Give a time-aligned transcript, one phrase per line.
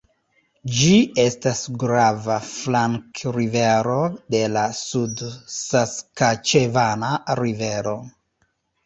[0.75, 3.97] Ĝi estas grava flankrivero
[4.37, 7.95] de la Sud-Saskaĉevana rivero.